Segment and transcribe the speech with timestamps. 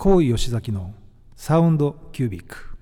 [0.00, 0.94] 高井吉崎の
[1.34, 2.78] サウンドキュービック。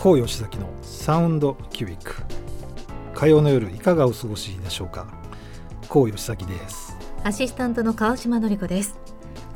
[0.00, 2.14] 高吉崎のサウンドキュービック。
[3.12, 5.25] 火曜の夜いかがお過ごしでしょうか？
[5.96, 6.94] 高吉崎です。
[7.24, 8.98] アシスタントの川島の子です。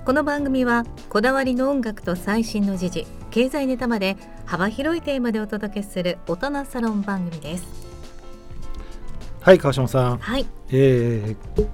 [0.06, 4.16] この番組はこだわりの音楽と最新の時事経済ネタまで
[4.46, 7.66] 幅広いテーマでお届けする大人サロン番組です。
[9.42, 10.16] はい川島さん。
[10.16, 10.46] はい。
[10.70, 11.68] えー、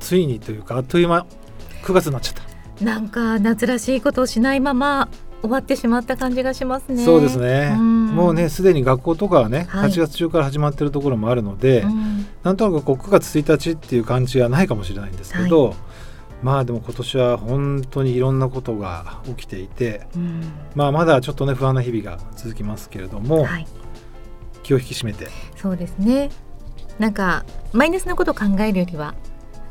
[0.00, 1.26] ついにというかあっという間。
[1.82, 2.34] 9月になっちゃっ
[2.78, 2.84] た。
[2.86, 7.04] なんか夏らしいことをしないまま終わってしまった感じがしますね。
[7.04, 7.76] そうですね。
[7.76, 15.74] うもうねすでに学校とかはね、はい、8月中から始まってるところもあるので、うん、なんとなくこう9月1日っていう感じはないかもしれないんですけど、はい、
[16.42, 20.42] まあでも今年は本当にいろんなことが起きていて、うん、
[20.74, 23.66] まあまだちょっとね不安な日々が続きますけれども、はい、
[24.64, 25.28] 気を引き締めて。
[25.56, 26.30] そうですね。
[26.98, 29.14] なんかマイナスなことを考えるよりは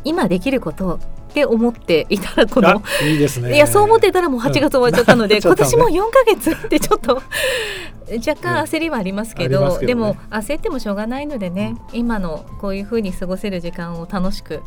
[0.05, 0.99] 今できること
[1.29, 3.55] って思っていたらこのいいですね。
[3.55, 14.61] いやそう思ってたらもう8月終わっちゃったので、 うん、今年も4か月ってちょっと若干焦りはありますけどうんけどね、でも焦ってもしょうがないのでね、うん、今のこういうふうに過ごせる時間を楽しく。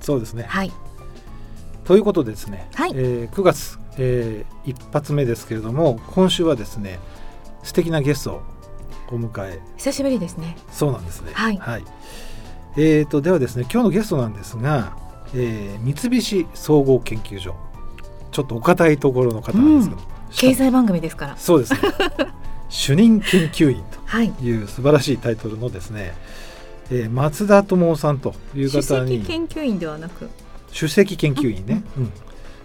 [0.00, 0.44] そうですね。
[0.48, 0.72] はい。
[1.84, 2.92] ということでですね、はい。
[2.94, 6.98] えー、9月、えー、一発目ですけれども今週はですね
[7.62, 8.42] 素敵なゲストを
[9.12, 9.60] お迎え。
[9.76, 10.56] 久しぶりですね。
[10.72, 11.30] そうなんですね。
[11.34, 11.84] はい、はい、
[12.76, 14.96] えーと、ではですね今日のゲストなんですが
[15.36, 17.54] えー、三菱総合研究所。
[18.32, 21.36] ちょっとお堅いところの方なんですけど、うん、経済番組ですから。
[21.36, 21.80] そうですね。
[22.68, 23.82] 主任研究員
[24.38, 26.12] という素晴らしいタイトルのですね、はい、
[26.90, 29.20] えー、松田智夫さんという方に。
[29.20, 30.28] 研究員ではなく。
[30.76, 32.12] 首席研究員ね、うん、うん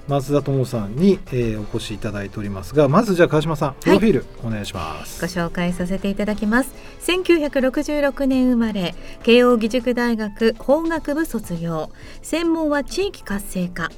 [0.07, 6.73] 松田智さんに、えー、お越しいただいておりますがまずじゃあ川島さんプロフィールお願いします、はい、ご紹介させていただきます。
[7.01, 11.89] 1966年生まれ慶應義塾大学法学部卒業。
[12.21, 13.89] 専門は地域活性化。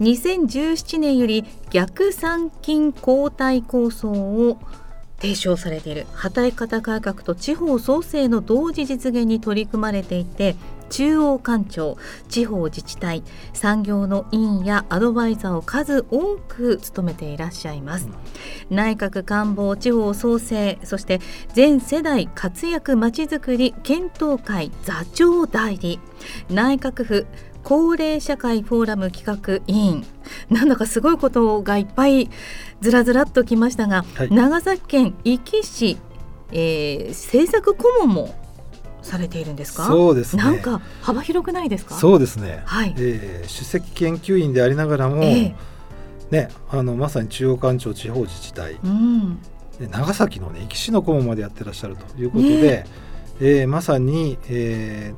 [0.00, 4.58] 2017年より逆参勤交代構想を
[5.20, 6.06] 提唱されている。
[6.12, 10.56] 働き方改革と地方創生の同時実現に取り組まれていて
[10.94, 18.06] 中央官庁地方自治体産業の委員やアドバイザーを数多く務めていらっしゃいます、
[18.70, 21.20] うん、内閣官房地方創生そして
[21.52, 25.98] 全世代活躍まちづくり検討会座長代理
[26.48, 27.26] 内閣府
[27.64, 30.06] 高齢社会フォーラム企画委員
[30.48, 32.30] なんだかすごいことがいっぱい
[32.80, 35.98] ずらずらっときましたが、はい、長崎県壱岐市、
[36.52, 38.43] えー、政策顧問も
[39.04, 39.86] されているんですか？
[39.86, 40.42] そうですね。
[40.42, 41.94] なんか幅広くないですか？
[41.94, 45.54] そうですね、はい、えー、首席研究員でありながらも、えー、
[46.30, 49.38] ね、あのまさに中央官庁地方自治体、うん、
[49.90, 52.86] 長崎のね壱岐市の顧問までやってらっしゃるということで、ね。
[53.40, 55.12] えー、まさに、え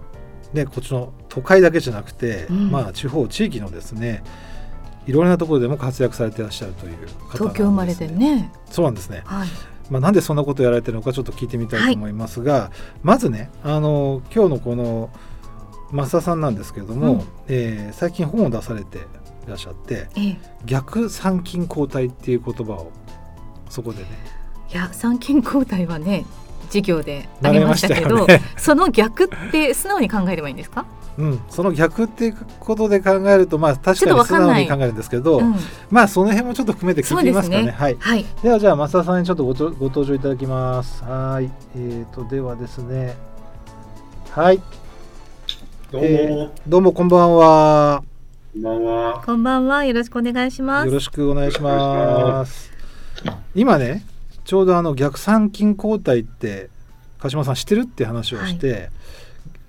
[0.53, 4.25] ーね、こっちの都会だけじゃなくて、うん、まあ、地方地域のですね
[5.07, 8.51] いろんなところでも活躍されていらっしゃるという方、ね、東京生まれでね。
[8.71, 9.49] そうなんですね、はい、
[9.91, 12.71] まあ、なんでそんなことをやられてるのかちょっと聞いてみたいと思いますが、はい、
[13.03, 15.11] まずねあの今日のこの
[15.93, 19.01] 増田さんなんですけれども、うん、えー、最近本を出されてい
[19.47, 22.91] らっしゃって、ええ、逆参勤交代っていう言葉を
[23.71, 24.09] そこでね。
[24.73, 26.27] いや参勤交代はね
[26.67, 30.85] 授業でありましたけど、ね、その逆って素直に考えればいいんですか？
[31.19, 35.55] うん、その逆っていうことで考えるとまあ確かに素直に考えるんですけど、うん、
[35.91, 37.65] まあその辺もちょっと含めて聞いてみますかね。
[37.65, 41.03] ねはい、はい、ではじゃあ増田さんにちょっとごご登場いただきます。
[41.05, 41.51] はい。
[41.75, 43.17] えーとではですね。
[44.31, 44.59] はい。
[45.91, 48.03] どうも、えー、どうもこんばんは。
[48.53, 49.23] こんばんは。
[49.25, 49.85] こんばんは。
[49.87, 50.87] よろしくお願いします。
[50.87, 52.71] よろしくお願いします。
[53.55, 54.05] 今ね、
[54.45, 56.69] ちょうどあの逆参勤交代って
[57.19, 58.73] 鹿島さん知ってるって話をして。
[58.73, 58.91] はい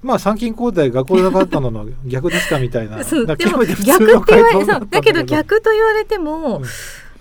[0.08, 3.04] まあ参勤交代学校でなかったのの逆ですかみたいな。
[3.06, 6.62] そうでも逆って言われそうだけど逆と言われても、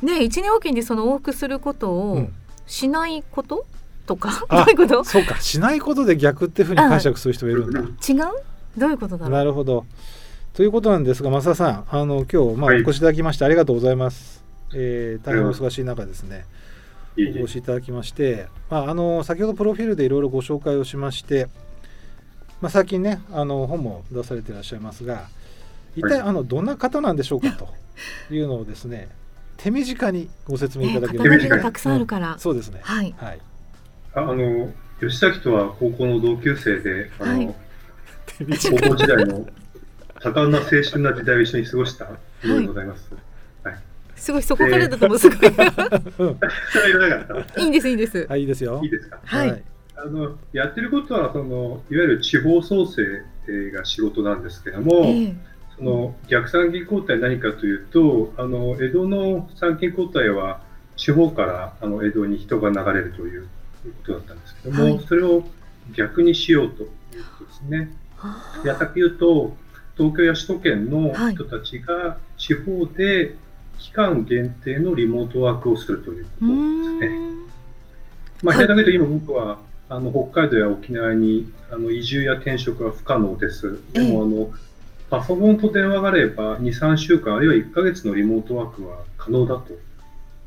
[0.02, 2.28] うん、ね一年おきにその往復することを
[2.66, 3.66] しないこと、
[4.06, 4.46] とか？
[4.50, 5.04] どういうこと？
[5.04, 5.40] そうか。
[5.40, 7.80] しないことで逆っていうふうに解釈する人もいるんだ。
[7.80, 7.88] 違う？
[8.78, 9.84] どういうことだなるほど。
[10.56, 16.46] ということなんですが増田さんあの今日まあお越しいただきましてありがとうございます、はい、えー、大変お忙しい中ですね、
[17.18, 21.48] お越しいただきまして、まあ、あの先ほどプロフィールでいろいろご紹介をしまして
[22.60, 25.28] まあ、最近ねあの本も出されていらっしゃいますが
[25.94, 27.68] 一体あのどんな方なんでしょうかと
[28.34, 29.08] いうのをですね
[29.56, 33.40] 手短にご説明いただければ、えがたくさんあるから、うん、そうですねはい、はい、
[34.14, 34.70] あの
[35.00, 37.54] 吉崎とは高校の同級生であの、はい、
[38.38, 38.44] 高
[38.90, 39.46] 校時代の
[40.20, 42.08] 多感な青春な時代を一緒に過ごした
[42.40, 43.12] 日でございます。
[43.62, 43.76] はい。
[44.14, 45.38] すごいそこからだともすごい。
[47.58, 48.26] いいんですいいんです。
[48.26, 48.80] はいいいですよ。
[48.82, 49.18] いいですか？
[49.24, 49.62] はい。
[49.96, 55.36] あのやってることはそのいわゆる地方創生が仕事なんですけども、えー、
[55.76, 60.60] その逆参勤交代何かというとあの江戸の参勤交代は
[60.96, 63.48] 地方からあの江戸に人が流れるというこ
[64.04, 65.44] とだったんですけども、はい、それを
[65.94, 66.88] 逆にしようという
[67.38, 67.90] ことですね。
[68.64, 69.56] やたく言うと
[69.96, 73.34] 東京や首都圏の人たちが地方で
[73.78, 77.36] 期間限定のリモートワークをするということですね。
[78.42, 79.58] まあ、平たく言うと今僕は
[79.88, 83.78] あの北海道や沖縄にあの移住や転職は不可能です。
[83.92, 84.50] でも、あの
[85.10, 89.74] パソコンと電話があれば2、3週間、あるいは1ヶ月のリモートワークは可能だと。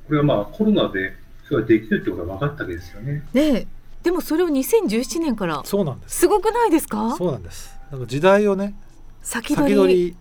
[0.07, 1.13] これはまあコロナで
[1.47, 3.23] それができるってことが分かったわけですよね。
[3.33, 3.67] ね
[4.03, 6.19] でもそれを2017年からそうなんです。
[6.19, 7.15] すごくないですか？
[7.17, 7.77] そうなんです。
[7.91, 8.75] なんか時代をね
[9.21, 10.15] 先取り。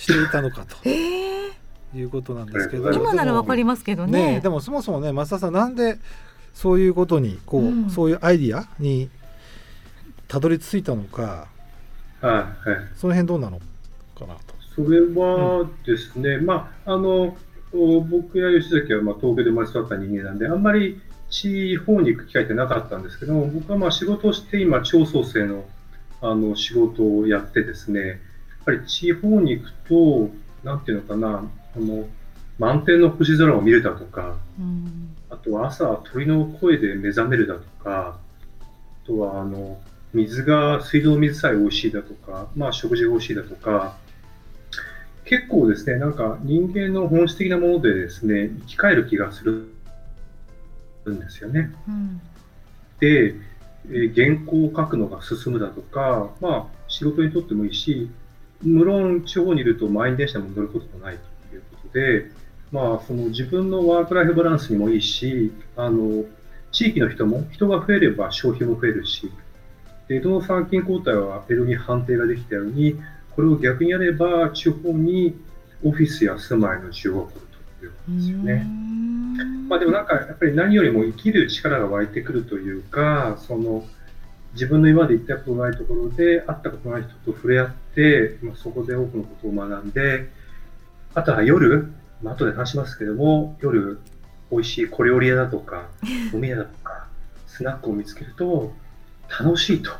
[0.00, 1.52] していたのかと、えー、
[1.94, 2.90] いうことなんですけど。
[2.92, 5.98] 今ならわかりますけどね、ね、でもそもそもね増田さんなんで
[6.54, 9.08] そういうことにこう、うん、そういうアイディアに
[10.28, 11.48] たどり着いたのか、
[12.20, 13.60] はい、その辺どうなの
[14.18, 14.54] かなと。
[14.74, 17.36] それはですね、うん、まああの
[17.72, 21.00] 僕や吉崎はまあ東京で生まれ育った人間なんであんまり
[21.30, 25.64] 地方に行く機会ってなかったんですけど僕はまあ仕事をして今地方創生の
[26.22, 28.18] あの仕事をやってですねやっ
[28.66, 30.30] ぱり地方に行くと
[30.62, 32.06] なんていうのかなあの
[32.60, 38.18] 満天の星空を見れたとか、うん、あとは朝鳥の声で目覚めるだとか、
[38.60, 39.80] あとはあの
[40.12, 43.96] 水が、水道水さえ美味しいだとか、まあ食事が美味しいだとか、
[45.24, 49.72] 結構ですね、なんか人間の本質的なものでですね、生き返る気がする
[51.08, 51.72] んですよね。
[51.88, 52.20] うん、
[53.00, 53.36] で、
[53.90, 58.10] え原稿を書くのが進むだとか、まあ仕事にとってもいいし、
[58.62, 61.16] 無論地方にいると満員電車も乗ることもない
[61.48, 62.30] ということで、
[62.72, 66.24] まあ、その自分のワークライフバランスにもいいし、あの
[66.72, 69.30] 地域の人も、人が増えれば消費も増えるし、
[70.08, 72.96] 江戸の参勤交代は江戸に判定ができたように、
[73.34, 75.36] これを逆にやれば、地方に
[75.82, 77.40] オフィスや住まいの需要が来る
[77.78, 78.66] ということですよね。
[79.68, 83.84] まあ、でもなんか、やっぱり何よりも生きる力が湧いてくるというか、その
[84.54, 90.28] 自分の今まで行ったことないところで、会ったことない人と触れ合って、まあ、そこで多くのことを学んで、
[91.14, 93.98] あとは夜、まあ、後で話しますけども、夜、
[94.50, 95.88] 美味しい小料理屋だとか、
[96.34, 97.06] お店だとか、
[97.46, 98.72] スナックを見つけると、
[99.28, 99.90] 楽しいと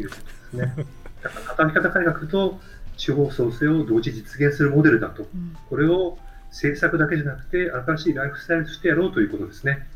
[0.00, 0.86] いうことですね。
[1.22, 2.60] だから、働き方改革と
[2.96, 5.26] 地方創生を同時実現するモデルだと、
[5.68, 6.18] これを
[6.50, 9.86] 政策だけじゃなくて、新しいライフスタイルとしてやろうということですね。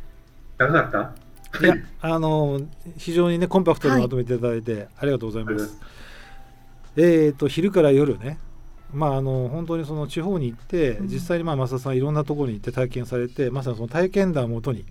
[0.59, 1.29] 長かった？
[1.61, 2.61] いや、あの、
[2.97, 5.79] 非常にね、コンパクトにまとめていただいて、はい、ありがとうございます。
[6.97, 8.39] えっ、ー、と、昼から夜ね、
[8.93, 14.85] まあ、あの本当にその地方に行って、うん、実際にまあ増田さんいろんなところに行って体験されてまさにその体験談をもとに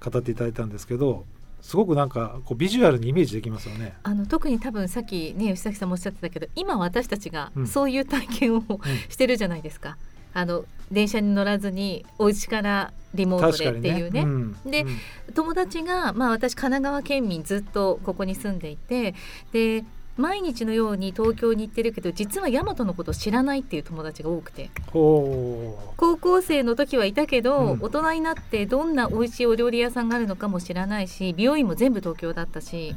[0.00, 1.24] 語っていただいたんですけど、
[1.62, 3.94] すごくなんかこうビジュアルにイメージできますよね。
[4.02, 8.78] あの特に多分さっきね吉崎さんもおっしゃってたけど今私たちがそういう体験を、うん、
[9.08, 9.96] してるじゃないですか。
[10.34, 14.20] あの電車に乗らずにお家からリモートでっていうね。
[14.20, 14.20] ね。
[14.22, 14.84] うん、で、う
[15.30, 19.14] ん、友達が、まあ、私神奈川県民ずっとここに住んでいて
[19.52, 19.84] で
[20.16, 24.70] 毎日のように東京に行ってるけど実は大和のことを知らないっていう友達が多くて。
[24.92, 32.94] 高校生の時はいたけど、うん、大人になってどんな美味しいお料理屋さんがあるのかも知らないし美容院も全部東京だったし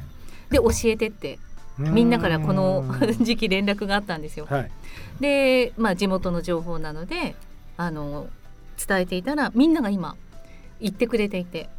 [0.51, 1.39] で教えてって
[1.77, 2.85] みんなからこの
[3.21, 4.47] 時期連絡があったんですよ。
[4.49, 4.71] はい、
[5.19, 7.35] で、まあ、地元の情報なので
[7.77, 8.27] あの
[8.87, 10.15] 伝えていたらみんなが今
[10.79, 11.69] 行ってくれていて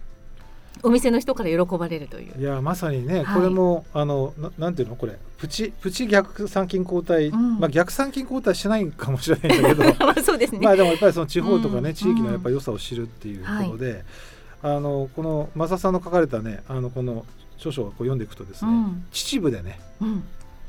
[0.83, 2.41] お店の人から喜ばれるという。
[2.41, 4.97] いやまさにね、はい、これもあのななんていうの？
[4.97, 9.85] これプチプチ逆参勤交代、うん、まあ逆参勤交代しないかもしれないんだけど。
[10.07, 10.61] まあそうですね。
[10.61, 14.05] まあでもやっぱりその地方とかね、うん、地域のやっぱり良さを知るっていうことで、
[14.63, 17.25] うん、あのこの増田さんの書かれたねあのこの
[17.57, 18.71] 著書をこう読んでいくとですね、
[19.11, 19.81] 秩父でね、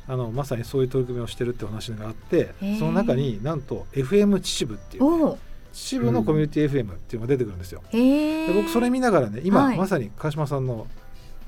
[0.08, 5.38] あのまさにそういう取り組みをしてるって話があってその中になんと FM 秩父っていう、ね、
[5.80, 7.82] 秩父のコミュニティ FM っていうのが出てくるんですよ。
[7.92, 10.88] で僕それ見ながらね今、はい、まさに川島さんの、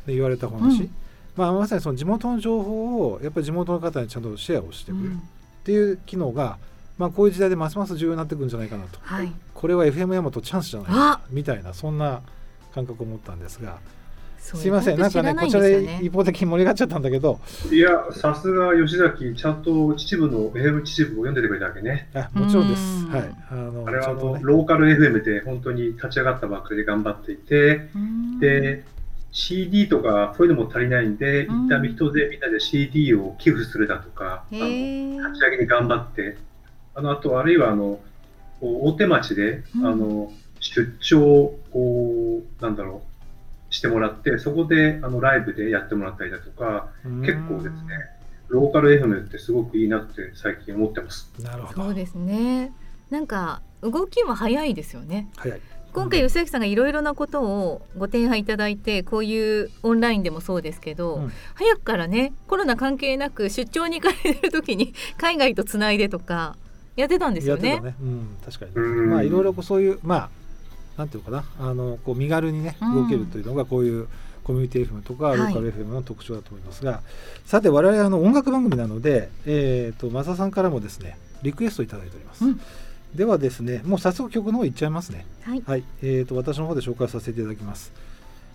[0.07, 0.89] ね、言われた話、うん、
[1.35, 5.17] まあ、まさにその地元の情報をやっぱり地元の方にちゃんとシェアをしてくれるっ
[5.63, 6.57] ていう機能が、
[6.97, 12.21] まあ、こういう時代でますます重要になってくるんじゃないかなと、はい、これは FM ヤマトチャンスじゃないかみたいなそんな
[12.73, 13.79] 感覚を持ったんですが。
[14.41, 17.39] すいません、なんかね、こちらで一方的に盛り上がっちゃったんだけど。
[17.71, 22.10] いや、さすが吉崎、ちゃんと秩父の FM 秩父を読んでてくれたわけね。
[22.13, 23.05] あ、もちろんです。
[23.05, 23.36] はい。
[23.51, 27.88] あの、あれはあの、ね、ローカル FM で本当に立ち上がったばっかりで頑張っていて、
[28.39, 28.83] で、
[29.31, 36.38] CD とかそういうのも足りないんで、うん、一旦人でみんなで CD を寄付するだとか、あの立ち上げに頑張って、
[36.95, 38.00] あのあとあるいはあの
[38.60, 43.11] 大手町で、うん、あの出張をなんだろう
[43.71, 47.95] してもらって、そこであのライブでやってもらったりだとか、結構ですね、
[48.49, 51.31] ローカル FM ってすごくいいなって最近思ってます。
[51.41, 51.83] なるほど。
[51.85, 52.73] そうですね。
[53.09, 55.29] なんか動きも早いですよね。
[55.37, 55.61] 早い。
[55.93, 66.55] 今回吉崎さんがいろいろなことをご提案いただいてこういうオンラインでもそうですけど、うん、早くからねコロナ関係なく出張に行かれる時に 海外とつないでとか
[66.95, 67.81] やってたんですよね。
[67.81, 70.29] ねうん、確かに、まあいろいろそういうまあ
[71.01, 71.43] なんていうかな？
[71.60, 74.08] あのこう身軽にね動けるというのがこういう、
[74.43, 77.01] コミュニティ FM とかローカル FM の特徴だと思いますが、はい、
[77.46, 82.46] さて我々あの音楽番組なので、えーと、増田さんからもですねリクエストいただいております。
[82.46, 82.62] うん。
[83.15, 85.25] ではですねもう早速曲の方いっちゃいますね。
[85.43, 87.91] はい、はい、えーと、私の方で紹介させていただきます、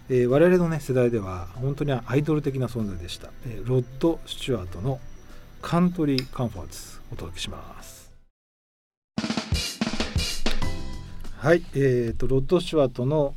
[0.08, 4.98] えー、我々のね世代では本当にアイドル的な存在でした、えー、ロッド・スチュワートの
[5.62, 7.95] カントリー・カンファーツお届けします
[11.38, 13.34] はいえーと、ロッド・スチュワートの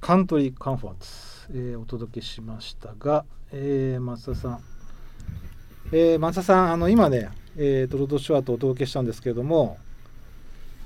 [0.00, 1.10] カントリー・カンファーツ、
[1.50, 4.60] えー、お届けしましたが、えー、松田さん
[5.90, 9.78] えー、松田さんあの今ね、えーと、ロッド・スチュワートをお届けしたんですけれども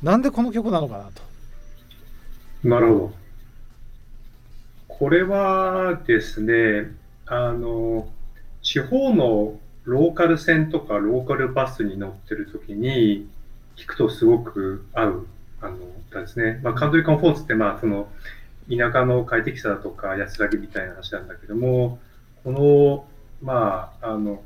[0.02, 1.22] なんでこの曲なのかなと。
[2.68, 3.12] なるほど。
[4.88, 6.92] これはですね、
[7.26, 8.08] あの、
[8.62, 13.28] 地方のローカル線とかローカルバスに乗ってる時に
[13.76, 15.26] 聞くとすごく合う、
[15.62, 15.76] あの、
[16.10, 16.60] 歌ですね。
[16.62, 18.08] まあ、カントリーカンフォーツって、まあ、その、
[18.68, 21.98] 田舎の快適さだとか安らぎみたいな話なんだけども、
[22.44, 23.06] この、
[23.42, 24.42] まあ、あの、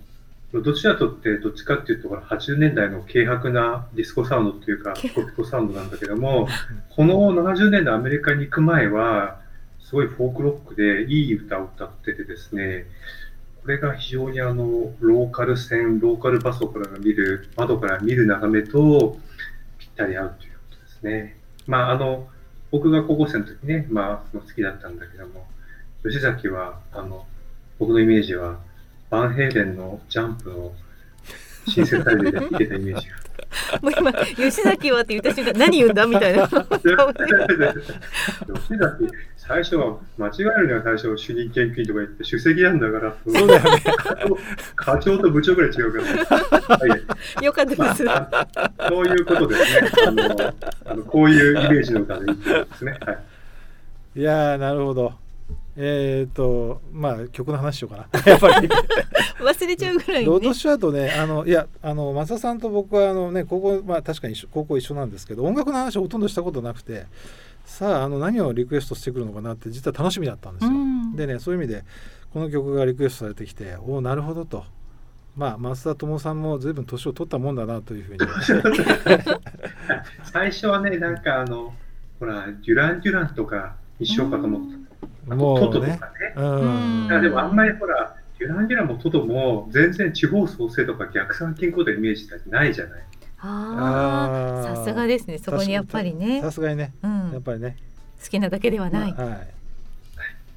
[0.52, 6.48] どちらとってどっちかっていうと、80年代の軽薄なディスコサウンドっていうか、ピコピコサウンドなんだけども、
[6.90, 9.40] この70年代アメリカに行く前は、
[9.80, 12.86] すごいフォークロックでいい歌を歌っててですね、
[13.62, 19.18] これが非常にあの、ローカル線、ローカルバスから見る、窓から見る眺めと
[19.78, 20.55] ぴったり合うという
[21.06, 21.36] ね。
[21.66, 22.28] まあ、あの、
[22.70, 25.46] 僕が高校生の時ね、まあ、好きだったんだけども、
[26.04, 27.26] 吉崎は、あの、
[27.78, 28.58] 僕のイメージは、
[29.08, 30.74] バンヘイレンのジャンプを
[31.66, 33.16] の新世代で見てたイメージが。
[33.80, 36.46] もう今吉崎はって言った瞬間何言うんだみたいな。
[36.48, 36.58] 吉
[38.78, 43.82] 崎最初は間違えるには最初主任研究員とか言って首席なんだからそうだよね。
[44.74, 46.00] 課長と部長ぐらい違うか
[46.68, 46.80] ら、は
[47.40, 48.48] い、よかったです、まあ、
[48.88, 49.90] そういうことですね。
[50.06, 50.54] あの
[50.86, 55.14] あのこういうイメージの歌でいいですね、はい、いやなるほど
[55.76, 58.20] えっ、ー、とまあ曲の話しようかな。
[58.30, 58.68] やっぱり。
[59.38, 67.06] 忘れちゃうぐらい、ね、ロードシュアートねあのいやあの増田さんと僕はあのね高校まあ確かに高校一緒なんですけど音楽の話ほとんどしたことなくて
[67.66, 70.72] さああの何をリクエストしてくるのかなって実は楽しみだったんですよ。
[71.14, 71.84] でねそういう意味で
[72.32, 74.64] この曲がリクエストされてきておおなるほどと。
[75.36, 78.20] まあ、増田智さんもずいぶん年を取ったもんだなというふうに。
[80.24, 81.74] 最初はねなんかあの
[82.18, 84.85] ほらデュラン・デュランとか一緒かと思った
[85.34, 85.98] もうトトとかね。
[86.36, 93.04] うん、でもあんまりほら、デュラン・デュランもトトも全然地方創生とか逆算健康でイメージってないじゃない。
[93.38, 95.38] ああ、さすがですね。
[95.38, 96.40] そこにやっぱりね。
[96.42, 97.76] さすがにね、うん、やっぱりね。
[98.22, 99.12] 好きなだけではない。
[99.12, 99.48] まあ、はい。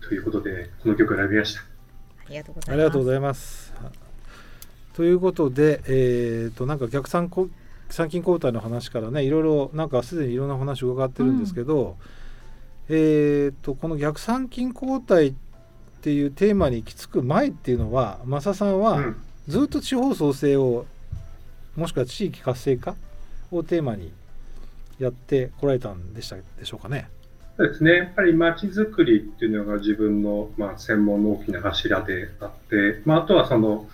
[0.02, 1.62] ということで、この曲を選びました。
[1.62, 2.72] ありがとうございます。
[2.72, 3.74] ありがとうございます。
[4.94, 7.30] ということで、えっ、ー、と、なんか逆算
[7.90, 12.19] 参勤交代の話からね、いろいろ、なんかすでにいろんな話を伺ってるんですけど、うん
[12.90, 15.34] えーと、この逆算金交代っ
[16.02, 19.14] ていうテーマに行き着く前っていうのは増さんは
[19.48, 20.86] ずっと地方創生を
[21.76, 22.96] もしくは地域活性化
[23.52, 24.12] をテーマに
[24.98, 27.10] やってこられたんでしたでしょうかね。
[27.58, 33.90] そうですねやっぱりまちづくりっていうのが自分の、まあ、専門の大きな柱であって、まあ、あとはその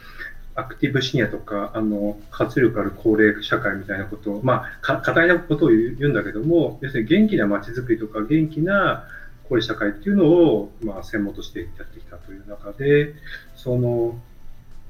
[0.56, 9.06] アクティブシニアとか、あの、活力ある高齢社会みたいなことを、まあ、か、過大なことを言うんだけども、要するに元気な街づくりとか、元気な
[9.50, 13.14] 高齢社会っていうのを、まあ、専門としてやってきたという中で、
[13.56, 14.18] その、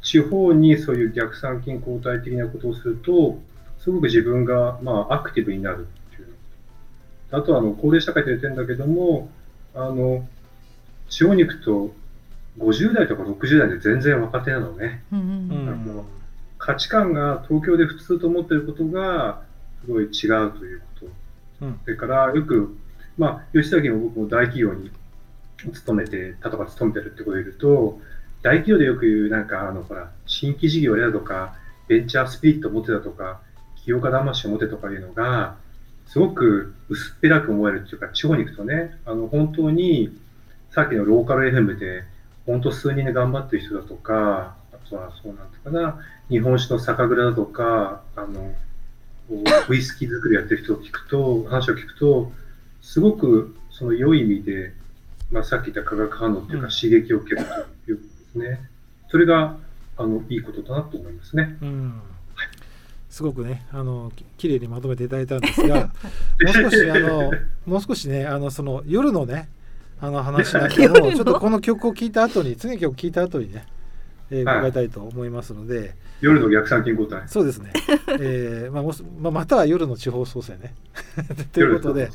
[0.03, 3.39] 地方にそういう逆算金交代的なことをすると、
[3.79, 6.27] すごく自分が、まあ、アクティブになるっていう
[7.31, 9.29] あとは、あの、高齢社会って言ってるんだけども、
[9.73, 10.27] あの、
[11.09, 11.91] 地方に行くと、
[12.57, 15.03] 50代とか60代で全然若手なのね。
[15.11, 16.05] うんうん、
[16.57, 19.41] 価値観が東京で普通と思っていることが
[19.83, 20.85] すごい違うというこ
[21.59, 21.65] と。
[21.65, 22.77] うん、それからよく、
[23.17, 24.91] まあ、吉崎も僕も大企業に
[25.73, 27.99] 勤めて、例えば勤めてるってことを言うと、
[28.41, 31.55] 大企業でよく言う、なんか、あの、ほら、新規事業やとか、
[31.87, 33.41] ベンチャースピリットを持ってたとか、
[33.77, 35.55] 起業家魂を持ってとかいうのが、
[36.07, 40.15] すごく薄っぺらく思えるっていうか、地方に行くとね、あの、本当に
[40.71, 42.03] さっきのローカル FM で、
[42.45, 45.99] 本当数人で頑張ってる人だとか、あとはそうなんかな、
[46.29, 48.53] 日本酒の酒蔵だとか、あの、
[49.69, 52.31] ウイスキー作りやってる人を聞くと、話を聞くと、
[52.81, 54.73] すごくその良い意味で、
[55.31, 57.47] まあ、さっき言った化学反応っていうか刺激を受ける
[57.85, 58.03] というこ
[58.35, 58.69] とですね。
[59.09, 59.57] それが
[59.97, 61.57] あのいいことだなと思いますね。
[61.61, 62.01] うん
[63.09, 65.85] すごくねあの綺麗にまとめていただいたんですが
[66.43, 67.31] もう少しあの
[67.65, 69.47] もう少しねあのその夜のね
[70.01, 73.65] あの話なんかもちょっとこの曲を聴いた後に次の曲聴いた後にね、
[74.29, 75.89] えー、伺いたいと思いますので、はい、
[76.21, 77.71] 夜の逆算金交代そうですね、
[78.19, 80.73] えーまあもまあ、または夜の地方創生ね。
[81.53, 82.09] ということで。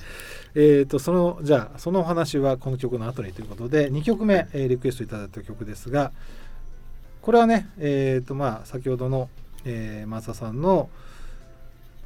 [0.55, 6.11] えーと、そのじゃあそのお話はこの曲の後にということで2曲目、えー、リクエストいただいた曲ですが
[7.23, 9.29] これはね、えーとまあ、先ほどの、
[9.65, 10.89] えー、松田さんの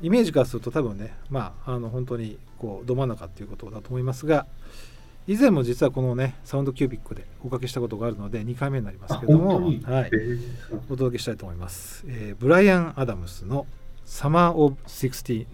[0.03, 4.47] イメージからすると多分ね、まあ、あの本当にこうど真ん中っていうことだと思いますが
[5.27, 9.63] 以前も実はこのねサウンドキュービックでおかけしたことがあるので2回目になりますけども、は
[10.07, 10.11] い、
[10.91, 13.67] お届けしたいと思います、えー、ブライアン・アダムスの
[14.05, 15.47] 「サマー・オブ・69」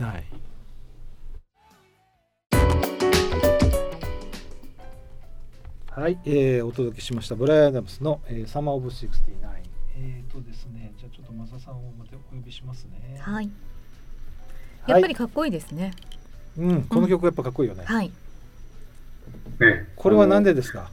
[5.90, 7.34] はい、えー、お届けしました。
[7.34, 9.10] ブライアン・アダムスの、えー、サマー・オブ・69
[9.96, 13.18] えっ、ー、とですねじゃあちょっとマサさんをまたお呼びしますね。
[13.20, 13.50] はい。
[14.86, 15.92] やっぱりかっこいいですね、
[16.58, 18.10] はい、うんこの曲やっぱかっこいいよね、はい
[19.58, 19.86] ね。
[19.96, 20.90] これは何でですか？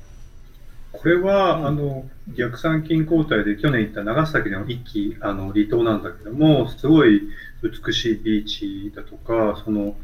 [0.91, 7.21] これは、うん、あの逆算金交代で去年行った長崎の一期あの離島なんだけどもすごい
[7.61, 9.95] 美しいビーチだとかその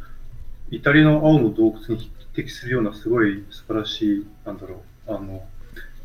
[0.70, 5.44] イタリアの青の洞窟に匹敵するようなすごい素晴らしいなんだろうあの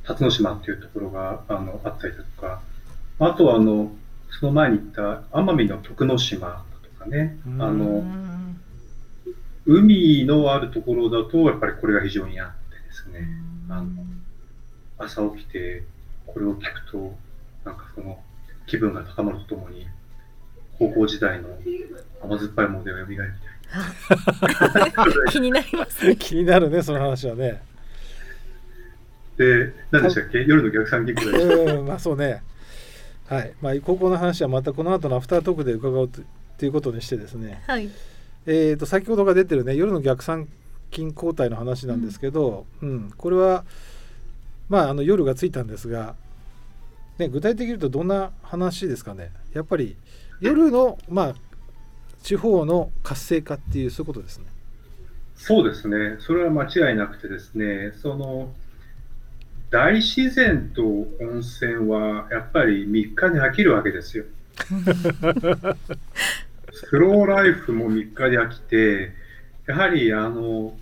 [0.04, 2.60] 辰野島っていうところがあのあったりだとか。
[3.20, 3.90] あとはあの
[4.30, 6.64] その前に言った奄美の徳之島
[6.98, 7.36] とかね。
[7.58, 8.04] あの
[9.68, 13.28] 海のあるところだとやっぱりこれが非常にあってですね。
[13.68, 13.88] あの
[14.96, 15.84] 朝起きて
[16.26, 17.14] これを聞くと
[17.64, 18.18] なんかその
[18.66, 19.86] 気分が高まるとともに
[20.78, 21.50] 高校時代の
[22.22, 23.34] 甘酸っぱいものでは蘇るみたいな。
[25.30, 26.16] 気になりますね。
[26.18, 27.62] 気になるねその話はね。
[29.36, 30.44] で何でしたっけ？
[30.44, 31.42] 夜の逆算劇ぐらい
[31.76, 32.42] うんまあそうね。
[33.26, 33.52] はい。
[33.60, 36.08] まあ、高校の話はまたこの後のアフタートークで伺う
[36.56, 37.90] ということにしてですね、はい、
[38.50, 40.48] えー、と先ほどが出てるね夜の逆算
[40.90, 43.66] 金交代の話なんですけど、うん、うん、これは、
[44.70, 46.14] まあ、あの夜がついたんですが、
[47.18, 49.96] ね、具体的に言うとどんな話ですかねやっぱり
[50.40, 51.34] 夜の、まあ、
[52.22, 54.46] 地方の活性化っていうそういうことですね。
[55.36, 58.52] そうですねそれは間違いなくてですねその
[59.70, 64.24] 大自然と温泉はやっぱり3日に飽きるわけですよ。
[66.72, 69.12] スローライフも3日で飽きて、
[69.66, 70.74] やはりあの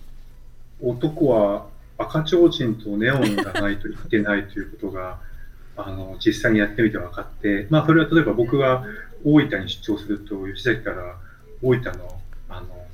[0.81, 5.19] 男は赤ちょうちんとネオンがないといけないということが
[5.77, 8.83] あの実際にやってみて分かって、まあ、それは例えば僕が
[9.23, 11.17] 大分に出張すると、吉崎から
[11.61, 12.87] 大分のあの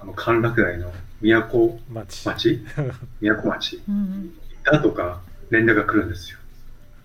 [0.00, 2.24] あの歓楽街の都町。
[2.24, 2.64] 町？
[3.20, 3.82] 都町？
[4.64, 6.38] だとか連絡が来るんですよ。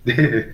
[0.06, 0.54] で、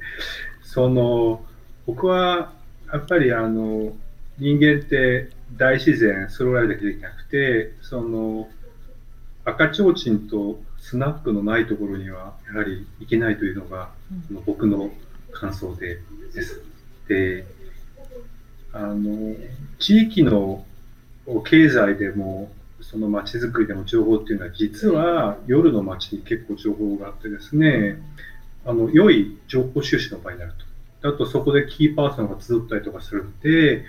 [0.62, 1.46] その、
[1.86, 2.52] 僕は
[2.92, 3.96] やっぱりあの、
[4.40, 8.50] 人間って大自然、スローライフだけできなくて、その、
[9.46, 13.92] 赤ちょうちんとスナックのないところにはやはり行けないというのが、
[14.30, 14.92] うん、僕の
[15.32, 16.00] 感想で
[16.34, 16.62] です。
[17.08, 17.46] で、
[18.74, 19.36] あの、
[19.80, 20.66] 地域の
[21.46, 28.02] 経済でもその街づくりでの情報っていうのは実は夜の街に結構情報があってですね
[28.66, 30.54] あの良い情報収集の場になる
[31.02, 31.10] と。
[31.10, 33.84] あとそこでキーパーソンが集ったりとかするので、うん、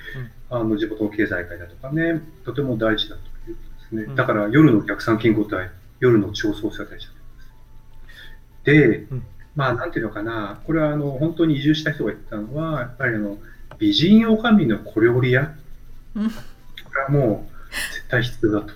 [0.51, 8.65] あの地元の経済界だとかねとても大事だということですね、うん、だから夜の逆算金庫体夜の超創生大事だと思います。
[8.65, 10.61] で、うん、まあなんていうのかな。
[10.67, 13.39] これはあの本当に移住した人が言ったのはやっぱりあの
[13.79, 15.55] 美人女将の小料理屋、
[16.15, 18.75] これはもう絶対必要だと。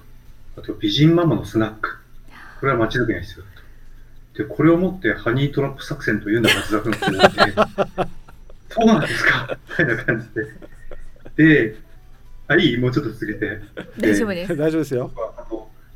[0.59, 1.99] あと美人ママのスナック。
[2.61, 3.51] これは街づくりが必要だ
[4.35, 4.39] と。
[4.39, 7.53] で、これをもってハニートラップ作戦というのが雑学のことなで、
[8.71, 9.59] そうなんですか。
[9.71, 10.72] みたいな感じで。
[11.37, 11.77] で、
[12.49, 12.77] あ、いい？
[12.77, 13.61] もうちょっと続けて。
[13.99, 14.57] 大丈夫です。
[14.57, 15.11] 大丈夫ですよ。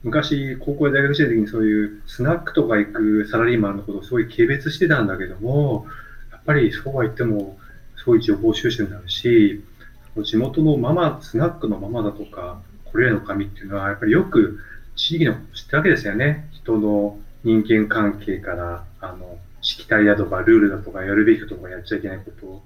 [0.03, 5.87] 昔、高校で大学時代の時にそういうスナックとか行くサラリーマンのことをすごい軽蔑してたんだけども、
[6.31, 7.59] やっぱりそうは言っても、
[7.96, 9.64] すごい情報収集になるし、
[10.22, 14.61] 地元のママ、スナックのママだとか、これらの紙っていうのは、やっぱりよく
[14.94, 16.49] 地域の知ったわけですよね。
[16.53, 22.62] 人の人間関係から、あの、しきたりだとか、ルールだとか、やるべきこととか、やっちゃいけないことを。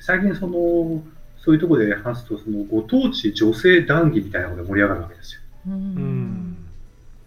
[0.00, 1.04] 最近、その、
[1.44, 5.40] そういうところで話すと、その、ご当地女性談義みたいなことで盛り上がるわけですよ。
[5.66, 6.62] うん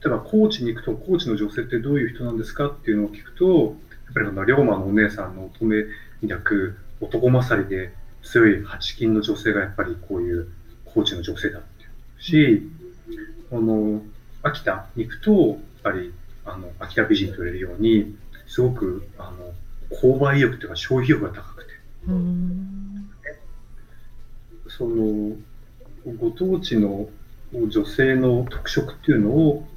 [0.06, 3.75] えば高知に行くと、高知の女性ってどういう人なんですかっていうのを聞くと、
[4.06, 5.84] やっぱりあの龍馬のお姉さんの乙女
[6.21, 10.47] に抱く男勝りで強い八金の女性がやっぱりこういう
[10.86, 12.69] 高知の女性だっていうし、
[13.51, 14.01] あの
[14.43, 16.13] 秋田に行くと、やっぱり
[16.45, 18.15] あの秋田美人と言われるように、
[18.47, 19.54] すごくあの
[20.01, 21.71] 購買意欲というか消費欲が高くて。
[22.06, 22.12] そ
[26.36, 27.08] 当地の
[27.54, 29.67] 女性の特色っていうのを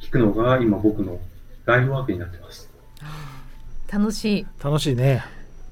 [0.00, 1.18] 聞くのが今僕の
[1.64, 2.70] ライフワークになってます。
[3.92, 4.46] 楽しい。
[4.62, 5.24] 楽しいね。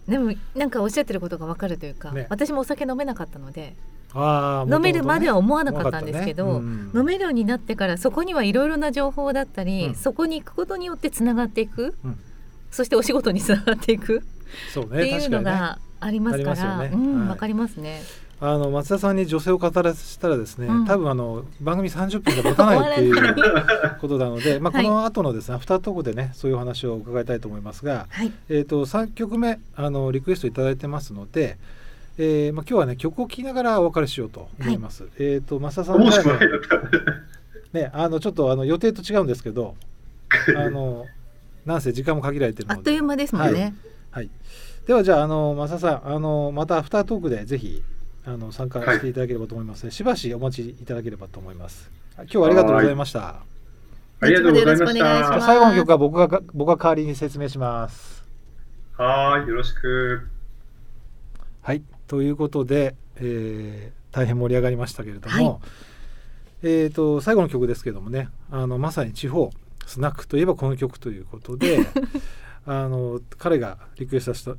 [0.08, 3.74] でもなんかおっしゃってることがわかるというか、ね、私もお酒飲めなかったので。
[4.16, 6.50] あ飲めるまでは思わなかったんですけど、ね。
[6.52, 12.18] うん、飲めるようになってからそこにはいろいろな情報だったり、うん、そこに行くことによってつながっていく、うん、
[12.70, 14.22] そしてお仕事につながっていく。
[14.72, 18.02] そう、ね、っていうのがありますから、ね、うん、わ、はい、かりますね。
[18.40, 23.36] あの松田さんに女性を語らせたらですね、うん、多分あの番組30分じゃ持たないっていう
[24.00, 31.58] ことなので、まあ、この後のですね、はい、アフタートークでねそういう話を伺いたいと思いますが、はい、えーと、3曲目あのリクエスト頂いてますので、
[32.18, 35.04] えーまあ、今日はね曲を聴きながらお別れしようと思います。
[35.04, 36.04] はい、えっ、ー、と増田さん
[37.72, 39.74] ねあのちょっとあの予定と違うんですけど
[40.56, 41.06] あの
[41.64, 42.78] なんせ時間も限られてるので。
[42.78, 43.74] あっという間ですもんね。
[44.10, 44.30] はい、
[44.86, 47.82] ではじゃああの増田さんあのまたアフタートークでぜひ
[48.26, 51.90] あの参加していただければと思います、はい、しばしお待ちいただければと思います。
[52.16, 53.42] 今日はありがとうございました。
[54.20, 55.40] ありがとうございました。
[55.42, 58.24] 最後の曲は僕が僕が代わりに説明します。
[58.96, 60.28] はい、よろしく。
[61.60, 65.58] はい、ということで、えー、大変盛り上がりましたけれども、は
[66.62, 69.50] い、えっ、ー、と最後の曲ですけどもね、あのまさに地方
[69.86, 71.80] スナックといえばこの曲ということで、
[72.64, 74.56] あの彼がリクエストした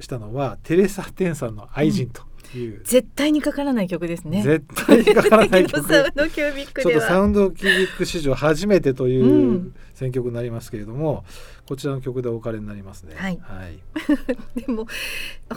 [0.00, 2.22] したのはテレサ・テンさんの愛人と。
[2.22, 2.35] うん
[2.84, 4.42] 絶対にかからない曲ですね。
[4.42, 5.82] 絶対にかからない曲。
[5.86, 11.24] サウンドキュービックちょっとサウンドキュービック史上初めてという選曲になりますけれども、
[11.60, 13.14] うん、こちらの曲でお別れになりますね。
[13.16, 13.78] はい、はい、
[14.60, 14.86] でも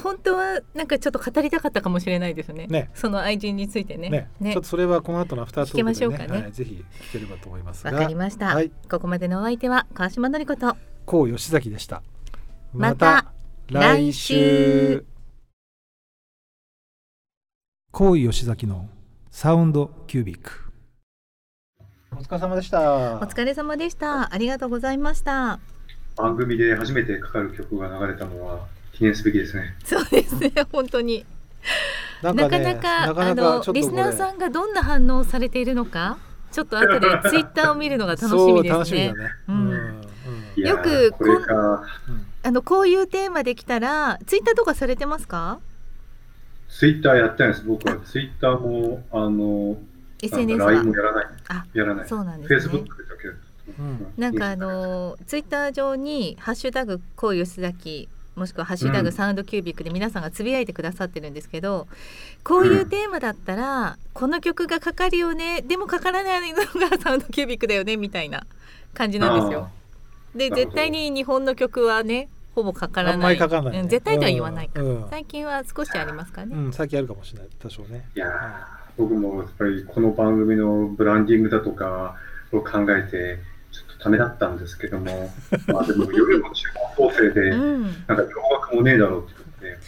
[0.02, 2.67] 本当はなんかちょっと語りたかったかもしれないですね。
[2.67, 2.89] ね。
[2.93, 4.10] その愛人についてね。
[4.10, 10.75] ね、ね、ちょっとそれはこの後のアフタートークで、ね、ね、はい、ぜひ聞ければと思いますわかりました、はい、ここまでのお相手は川島典子と。
[11.06, 12.04] 高吉崎でした
[12.73, 13.32] また
[13.71, 15.06] 来週
[17.91, 18.88] 高井吉崎の
[19.32, 20.71] サウンドキュービック。
[22.12, 23.15] お疲れ様でした。
[23.15, 24.32] お疲れ様でした。
[24.32, 25.60] ありがとうございました。
[26.15, 29.75] 番組で初めてかかる曲が流れたのは記念すべきですね。
[29.84, 30.54] そうですね。
[30.71, 31.25] 本当に。
[32.21, 36.19] なかなかあのリスナーさんがどんな反応されているのか
[36.52, 39.13] ちょっと後で ツイッターを見るのが楽しみですね。
[39.13, 39.15] ね。
[39.47, 41.43] うん、よくこん
[42.43, 45.60] あのこういうテーマできたらツイッターとかされてますか？
[46.80, 47.65] ツイッターやってないです。
[47.65, 49.78] 僕はツイッターも、あの、
[50.22, 51.26] SNS は？LINE もやらない。
[51.50, 52.08] あ、やらない。
[52.08, 52.74] そうなんですね。
[52.74, 53.28] Facebook だけ。
[53.78, 61.88] うん、なんかあのツイッター上にハッシュタグこう吉崎もしくはハッシュタグサウンドキュービックで皆さんがつぶやいてくださってるんですけど、
[62.46, 68.48] こういうテーマだったら、この曲がかかるよねでもかからないのがサウンドキュービックだよねみたいな
[68.94, 69.70] 感じなんですよ。
[70.34, 73.38] で絶対に日本の曲はねほぼかからない。
[73.38, 77.49] かかない、ね、絶対とは言わないか、うん、最近は少しありますかね、うん、最近あるかもしれない。
[77.59, 78.09] 多少ね。
[78.15, 78.27] いや
[78.97, 82.15] 僕もやっぱりこの番組のブランディングだとか
[82.51, 83.39] を考えて
[83.71, 85.31] ちょっとためだったんですけども
[85.67, 88.27] まあでも夜の地方構成で、うん、なんか洋
[88.62, 89.81] 楽もねえだろうって言って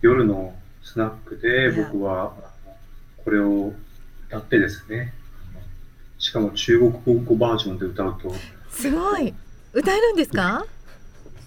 [0.00, 2.32] 夜のスナックで僕は
[3.24, 3.72] これを
[4.28, 5.12] 歌ってですね
[6.18, 6.92] しかも中国
[7.24, 8.34] 語バージョンで歌うと。
[8.70, 9.34] すごい。
[9.74, 10.64] 歌えるんですか？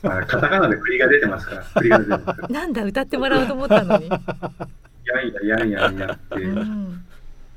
[0.02, 2.48] カタカナで栗が出てますから、栗が出てますから。
[2.48, 4.10] なんだ、歌ってもらおうと思ったのに。
[4.10, 7.06] やんや、やんやんやって、うん、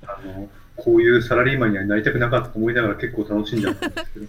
[0.07, 4.27] あの、こういうサラリーマンにはなりたくなかったと思いながら結構楽しんじゃったんですけど。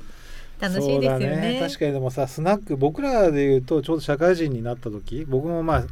[0.60, 5.84] 楽しいですよね、ね、確かにでもさスナック僕らでいうとちょうど社会人になった時僕もまあ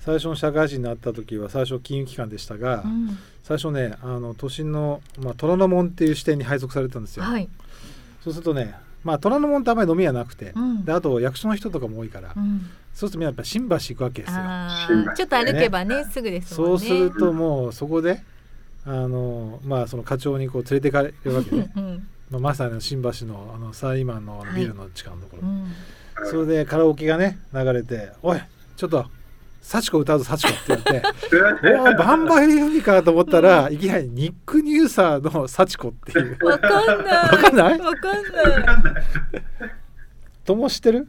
[0.00, 7.48] 最初の社会人になった時は最初金融機関でしたが、うん、最初ねあの都心の、まあ、虎ノ門っていう支店に配属されたんですよ、はい、
[8.22, 15.14] そうするとねまあ虎ノ門ってあんまり飲みはなくて、うん、であと役所の人とかも多いから、うん、そうするとみんなやっぱ新橋行くわけですよ。
[15.14, 18.22] ちょっと歩けばね、ね、すぐです、ね、そうするともうそこで
[18.86, 21.70] あのまあその課長にこう連れてかれるわけね。
[22.30, 28.40] まあ、まさに新橋のあのサラリーマンのビルの地下のところ、はい、それでカラオケがね流れて「おい
[28.76, 29.06] ちょっと
[29.64, 31.02] 幸子歌うぞ幸子って言って。
[31.80, 36.38] おおバンバイリフかと思ったら、いきなりニック・ニューサーの幸子っていう。
[36.44, 37.16] わかんない。
[37.16, 37.78] わかんない？
[37.78, 38.94] わかんない。
[40.44, 41.08] とも知ってる？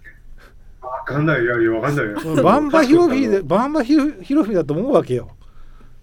[0.81, 2.43] わかんないいやいやわかんないよ。
[2.43, 5.31] バンバヒロフィでバンバヒロフィだと思うわけよ。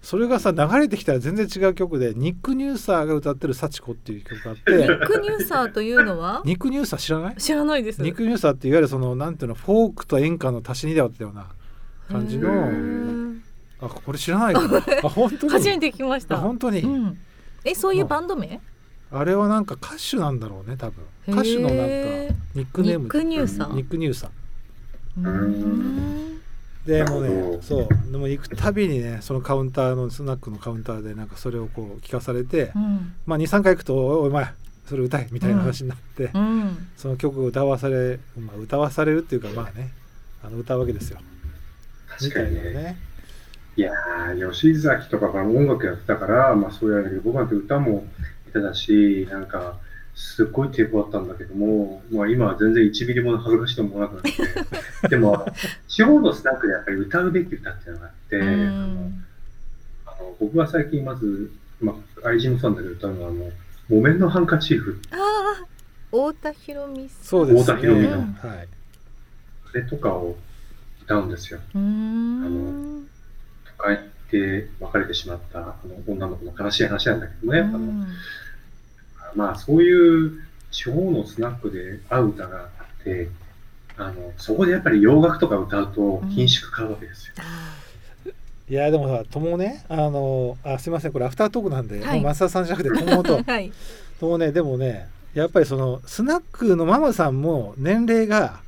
[0.03, 4.71] それがさ流れてきたら全然違う曲でニック・ニューサーが歌ってる「幸子」っていう曲があって。
[4.75, 6.43] ニック・ニューサーというのは？
[6.45, 7.35] ニック・ニューサー知らない？
[7.37, 8.01] 知らないです。
[8.03, 11.47] ニック・ニューサーっていわゆるそのなんていうのフォークと演歌の足しにだったような
[12.13, 13.33] 感じの。
[13.81, 14.67] あこれ知らないか。
[14.67, 15.53] な あ本当に。
[15.53, 16.37] 初めて聞きました。
[16.37, 17.17] 本当に、うん、
[17.65, 18.61] えそういうバンド名？
[19.11, 21.03] あれはなんか歌手なんだろうね多分。
[21.27, 21.83] 歌手のなんか
[22.55, 23.75] ニックネームニック・ニューサー。
[23.75, 26.33] ニック・ニューサー。
[26.85, 28.11] でもねそう。
[28.11, 34.47] でも行くたびにねそのカウンターのスナックのカウンターでなんかそれをこう聞かされて、うん、まあ23回行くと「お前
[34.85, 39.91] それ歌え」みたいな話になって、うん、その曲を歌わされ、まあ、歌わされるっていうかまあね
[40.43, 41.19] あの歌うわけですよ。
[42.19, 42.61] 確かにね。
[42.73, 42.97] ね
[43.75, 43.91] いや
[44.51, 48.05] 吉崎とかが音楽やってたから、まあ、そうやけど僕なんて歌も
[48.53, 49.79] 下手だしなんか
[50.15, 54.23] すっごい抵抗あったんだけども、まあ、今は全然1ミリも恥ずかしいと思わなくなっ
[55.01, 55.09] て。
[55.09, 55.45] でも
[55.87, 58.45] 地方のスナックでやっぱり歌うべき歌っていうのがあって、あ
[60.21, 63.51] の僕が最近まず、まあ、愛人もそうなんだけど歌うのはあの
[63.89, 65.65] 「木綿のハンカチーフ」ああ
[66.11, 68.67] 太田博美そうです、ね、太田博美の、はい、
[69.71, 70.37] それとかを
[71.05, 71.59] 歌うんですよ。
[71.75, 73.01] あの
[73.65, 73.99] 都会
[74.31, 78.05] で別れてしまったあの女の子の悲しい話なんだけどね、あの
[79.35, 83.29] まあそういう地方のスナックで会う歌があって、
[83.97, 87.33] あのそこでやっぱり洋楽とか歌うと品種買うわけですよ。
[88.25, 88.29] う
[88.71, 93.71] ん、いやでもさ友ねあのあすみませんこれアフタートークなんで、はい、もう増田さんじゃなくて友と、 はい、
[94.19, 98.62] 友ねでもねやっぱりそのスナックのママさんも年齢が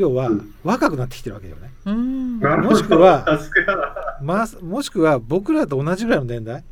[0.00, 0.30] 要は
[0.64, 1.70] 若くなってきてるわけよね。
[1.84, 3.24] うん、もしくは、
[4.22, 6.56] まあ、もしくは僕らと同じぐらいの年代？
[6.56, 6.62] あ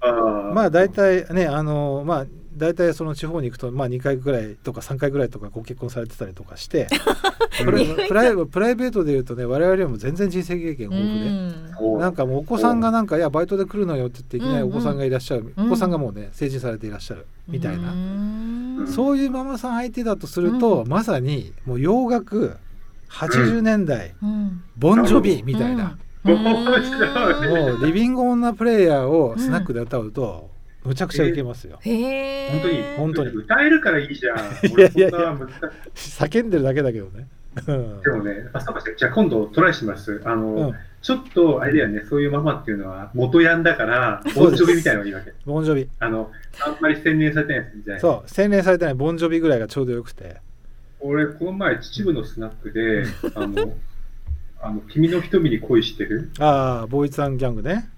[0.00, 2.26] まあ大体ねあのまあ
[2.58, 6.88] 大体その地方に行くと、まあ、2回ぐらいとか3回ぐらいとかご結婚されてたりとかして
[7.64, 7.70] プ
[8.12, 17.94] ライプライベートでいうとね我々よりも全然人生経験豊富で、なんかもうお子さんがなんかいやバイトで来るのよって言っていきなりお子さんがいらっしゃる、お子さんがもうね成人されていらっしゃるみたいな、
[18.86, 22.56] そういうママさん相手だとすると、まさにもう洋楽
[23.08, 24.14] 80年代、
[24.76, 25.96] ボンジョビみたいな。
[26.36, 30.50] もうリビングオンナプレイヤーをスナックで歌うと、
[30.84, 31.78] むちゃくちゃいけますよ。
[31.80, 32.82] へ本当に？
[32.96, 34.36] 本当に歌えるからいいじゃん。
[34.36, 34.40] い
[34.80, 35.36] やいやいや
[35.94, 37.26] 叫んでるだけだけどね。
[37.66, 40.22] でもね、あそうかじゃあ今度トライします。
[40.24, 45.32] あの、うん、ちょっとあれだよね、そういうママっていうのは元ヤンだから、ボンジョビみたいなのがいいわけ。
[45.44, 45.88] ボンジョビ。
[45.98, 50.36] あの、あんまり洗練されてないやつじゃないそう、洗練されてないボンジョビぐらいがちょうどよくて。
[51.00, 53.74] 俺、この前、秩父のスナックで、あの、
[54.60, 56.30] あの君の瞳に恋してる？
[56.38, 57.88] ああ、ボーイズギャングね。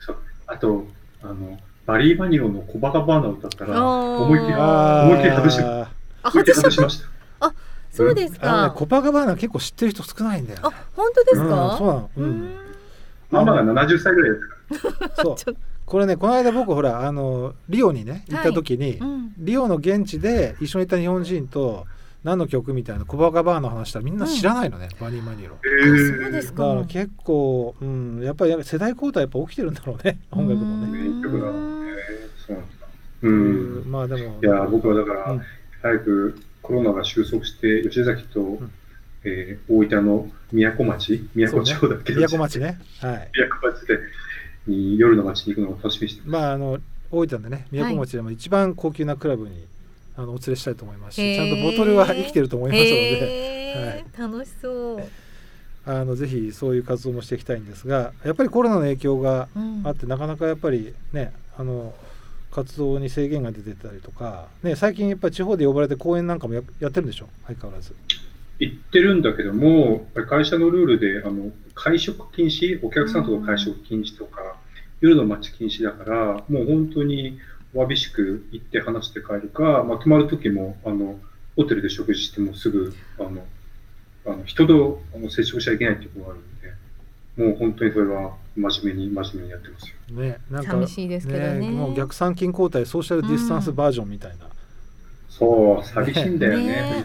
[0.00, 0.16] そう。
[0.46, 0.86] あと、
[1.22, 7.08] あの、バリー・バニロのコバカバーナを歌ったら、思いっきり、思いっきり外し外しました。
[7.40, 7.54] あ、
[7.90, 8.68] そうですか。
[8.68, 12.10] ね、コバカバーナ結構知ってる人少ないんだよ、ね、あ、本当ですか、うん、そうなの。
[12.16, 12.56] うん。
[13.30, 15.16] ママが70歳ぐらいですから。
[15.16, 15.56] そう。
[15.90, 21.84] これねこの間僕ほらあのリオにね行った時に、はいうん、リオの現地で一緒にいた日本人と
[22.22, 25.56] 何の曲みたいなコバカバーの話したらみんな知らないのね、うん、バニーマニロ。
[25.62, 26.66] そうですか。
[26.66, 30.98] だから結構、うん、やっぱり世代交代やっぱ起きてるんだろうね 音楽もね。
[31.08, 32.58] うなんだ。
[33.22, 33.84] うん。
[33.86, 34.38] まあでも。
[34.42, 35.40] いや僕はだから、うん、
[35.80, 38.70] 早くコロナが収束して吉崎と、うん、
[39.24, 42.78] えー、大分の宮古町宮古町だっけ、ね、宮古町ね。
[43.00, 43.30] はい。
[43.34, 43.98] 宮古町で
[44.66, 46.78] に夜の街に行くのを楽しみにしてまああの
[47.10, 49.69] 大分でね宮古町でも一番高級なクラブに、はい
[50.20, 55.02] あのお連れしたいと思いますしちゃんとボトルは生きてると思いますので、はい、楽しそう。
[55.86, 59.48] あのぜひそういう活動もしていきたいんですがやっぱりコロナの影響が
[59.84, 61.94] あって、うん、なかなかやっぱりねあの
[62.50, 67.28] 活動に制限が出てたりとか、ね、最近やっぱり地方で呼ばれて講演なんかもややってるんでしょ？
[67.46, 67.94] 相変わらず。
[68.58, 74.42] 言ってるんだけども、会社のルールであの会食禁止、お客さんとの会食禁止とか、
[75.00, 77.38] うん、夜の街禁止だから、もう本当に
[77.74, 81.18] わびしく行って話して帰るか、まあ、泊まる時もあの
[81.56, 83.44] ホテルで食事してもすぐあの
[84.26, 86.40] あの人とあの接触しちゃいけないっていうことがある
[87.36, 90.22] のでもう本当にそれは真面目に真面目にやってますよ。
[90.22, 94.44] ね、なんか寂しいですけどね、ね、もう逆算金交代ソーシャルディスタンスバージョンみたいな。
[94.44, 94.50] うん、
[95.28, 96.64] そう寂しいんだよね。
[96.66, 97.04] ね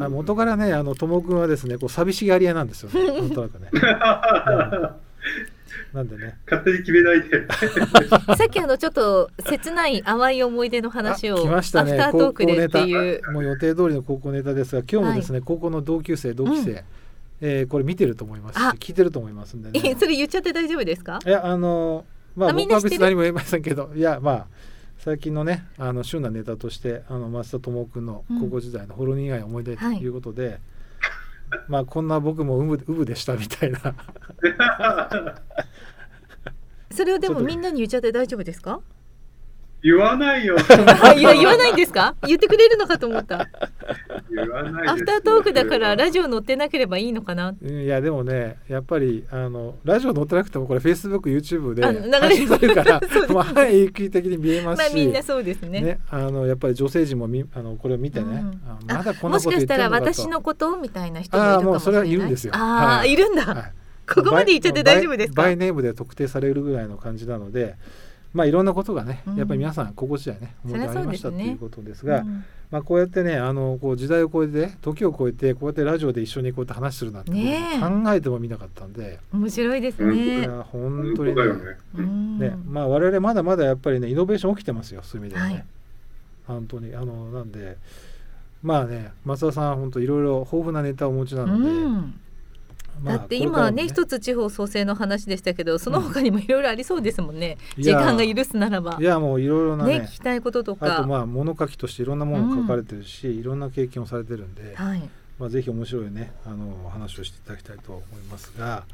[0.00, 3.06] あ元からねあの友君はですねこう寂しがり屋なんですよね。
[3.20, 3.70] なんとなくね。
[5.92, 6.38] なんでね。
[6.50, 7.46] 勝手に決めないで。
[8.36, 11.92] さっきあのちょっと切ない淡い思い出の話を来ましたね。
[11.92, 13.32] アフタートークでっていう。
[13.32, 16.78] もう予定通りの高校ネタですが今日もですね、はい、高校の同級生同期生、うん、
[17.40, 18.60] えー、これ見てると思います。
[18.60, 19.96] し聞いてると思いますんでね。
[19.98, 21.18] それ言っちゃって大丈夫ですか？
[21.26, 22.04] いやあの
[22.36, 23.90] まあ僕は別に何も言えませんけど。
[23.94, 24.46] いやまあ
[24.98, 30.60] 最近のねあの旬なネタとしてあの増田智君の高校時代のほろ苦い思い出ということで、うんはい
[31.68, 33.78] まあこんな僕もうぶうぶでしたみたいな。
[36.92, 38.80] それをでもみんなに言っちゃって大丈夫ですか？
[39.82, 40.56] 言わないよ。
[41.16, 42.14] いや言わないんですか？
[42.26, 43.48] 言ってくれるのかと思った。
[44.30, 47.54] 言わないアフタートークだからラジオ載ってなければいいのかな？
[47.62, 53.00] いやでもねやっぱりあのラジオ載ってなくてもこれフェイスブック YouTube であの流れ発信されるから
[53.32, 55.80] まあ範囲的に見えますし、まあみんなそうですね。
[55.80, 58.60] ねあのやっぱり女性陣もみあのこれを見てね、うん。
[58.68, 63.12] あまだこんもなこと言っしかしてたら私のことみたいな人もいるああかもしれないもうそれはいるんですよああ、はい。
[63.12, 63.72] い、るんだ、はい。
[64.12, 65.42] ここまで言っちゃって大丈夫ですか？
[65.42, 67.76] バイバイネームで特定されるぐらいの感じなので
[68.32, 69.36] まあいろんなことがね、うん。
[69.36, 72.44] やっぱり皆さん心地いいね思い出ありましたということですが、うん。
[72.70, 80.42] まあこうやってねあのこう時代を超えて時を超えてこうやってラジオで一緒にこうやって話するなんて、考えてもみなかったんで、面白いですうんいね。
[80.42, 81.42] や本本当にね。
[81.42, 81.56] う
[81.98, 82.36] うん。
[82.36, 85.64] んねまあ我々まだまだやっぱりねイノベーション起きてますよそういう意味ではね、はい。
[86.46, 86.94] 本当に。
[86.94, 87.76] あのなんで
[88.62, 91.92] まあね松田さん本当いろいろ豊富なネタをお持ちなうので、ん。
[91.92, 92.02] まあ
[93.04, 98.98] だって今ね一つ地方創生の話でしたけどその他にもいろいろありそうですもんね、いや時間が許すならば。
[99.00, 100.00] いやもういろいろなね。
[100.00, 100.98] ね聞きたいこととか。
[100.98, 105.08] あとまあ物書きとしていろんなものを書かれてるし、いろんな経験をされてるんで、はい。
[105.38, 108.84] まあ、ぜひ面白いねあの話をしていただきたいと思いますが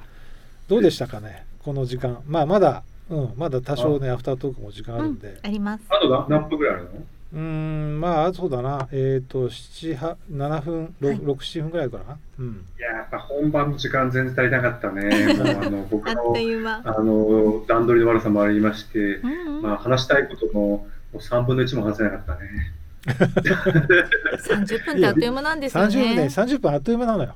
[0.69, 2.23] どうでしたかねこの時間。
[2.29, 5.40] まあまだ、うん、まだ多少ねアフタートークも時間あるんで。
[5.42, 5.85] あります。
[5.88, 6.90] あとな何分ぐらいあるの？
[7.37, 8.88] うーんまあそうだな。
[8.92, 11.18] えっ、と7 7分はい。
[11.18, 12.64] 67分ぐらいかな、うん。
[12.79, 15.35] いや、やっぱ本番の時間全然足りなかったね。
[15.37, 16.35] もうあの僕の
[16.83, 19.57] あの段取りの悪さもありまして、うん。
[19.57, 22.72] うんまあ、話したいことのもう3分の1も話せなかったね。
[23.07, 27.35] 30分ってあっという間なんですよ30分ねね30分あっという間なのよ。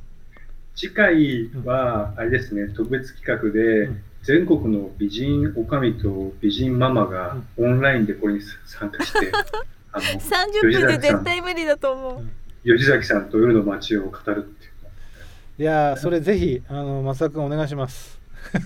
[0.75, 4.03] 次回は、あれですね、特別企画で、うん。
[4.23, 9.33] 全国の美人おかみと美人ママがオンラインでこれに参加して、
[9.93, 12.25] あの30分で絶対無理だと思う。
[12.65, 15.63] 吉崎さんと夜の街を語るっていう。
[15.63, 18.21] いやーそれぜひあの増田君お願いします。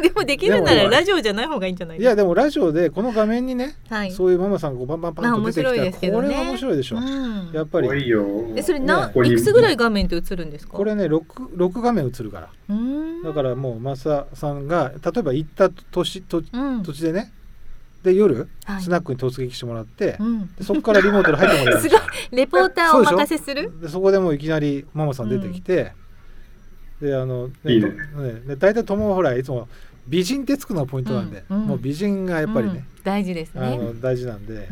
[0.00, 1.98] でもできるならラジオじゃない方がいいんじゃない？
[1.98, 4.12] いやでもラジオでこの画面にね、はい。
[4.12, 5.92] そういうママさんがこうバンバンバンと出てきたまあ面白いら、ね。
[5.92, 7.50] これは面白いでしょ、うん。
[7.52, 7.88] やっぱり。
[7.88, 8.26] 多いよ。
[8.56, 9.06] えそれな、ね。
[9.08, 9.32] ここに。
[9.32, 10.74] いくつぐらい画面って映るんですか？
[10.74, 11.20] これね 6,
[11.56, 12.48] 6画面映るから。
[13.24, 16.82] だからもう増田さんが例えば行った年とうん。
[16.82, 17.32] 土地でね
[18.02, 18.82] で夜、はい。
[18.82, 20.54] スナックに突撃してもらって、うん。
[20.54, 22.00] でそこからリモートで入ってもらえる すごい。
[22.32, 23.70] レポーターをお任せする？
[23.80, 25.92] でそこでもういきなりママさん出てきて、
[27.00, 27.92] であのいいね。
[28.14, 29.68] とで大体友はほらいつも
[30.08, 31.62] 美人ってつくのがポイントなんで、うん。
[31.62, 31.66] うん。
[31.68, 33.04] もう美人がやっぱりね、うん。
[33.04, 34.68] 大事ですあねの大事なんで。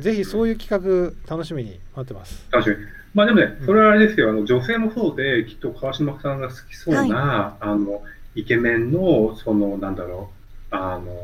[0.00, 2.46] ぜひそういう企画楽しみに待ってます。
[2.50, 2.76] 確かに。
[3.14, 3.66] まあでもねう、ん。
[3.66, 8.02] それはあれですよ、あの女性もそうで、きっと川島さんが好きそうな、あの
[8.34, 10.30] イケメンの、その、なんだろ
[10.72, 11.14] う、あの、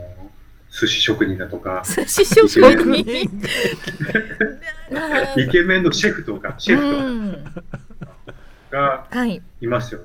[0.70, 2.48] 寿司職人だとか、寿司職
[2.84, 2.98] 人
[5.36, 7.44] イケメンのシェフとか、シェフとうん
[8.70, 10.00] かがはい、いますよ。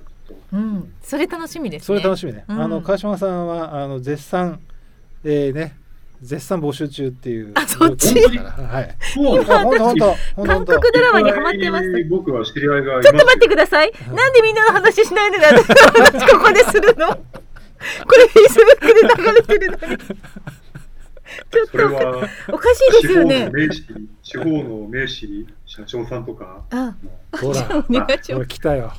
[0.53, 2.45] うん、それ楽しみですねそれ楽しみね。
[2.47, 4.59] うんあの川島さんはあの絶賛、
[5.23, 5.75] えー、ね
[6.21, 7.51] 絶賛募集中っていう。
[7.55, 8.13] あそっち？
[8.37, 9.19] はい。
[9.19, 13.91] もう、あ本当本当本当韓国ドラマにハマってます僕は知り合いがちょっと待ってください。
[14.13, 17.19] なんでみんなの話しないで私の話ここでするのこ
[18.17, 19.97] れフェイスブックで流れてるのに。
[21.53, 23.49] ちょっそれとは、おかしいです地方のよね。
[23.51, 23.83] 名士、
[24.23, 26.95] 地方の名士、社長さんとか、あ、
[27.37, 28.47] ほら、お願いしこれます。
[28.47, 28.91] 来たよ。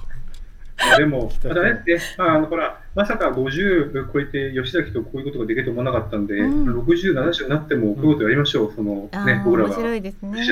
[0.77, 9.71] まあでも、たただね、でまあ、あのほら、まさか50超えて吉崎とこういうことができると思わなかったんで、うん60、70になってもこういうことやりましょう、そのね僕らが。
[9.71, 10.43] 面白いですね。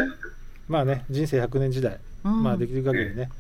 [0.69, 3.31] まあね人生100年時代、うんまあできる限りね、